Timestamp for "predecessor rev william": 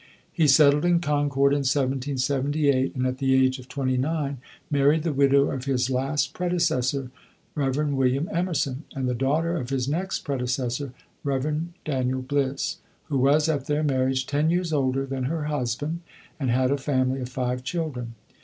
6.33-8.27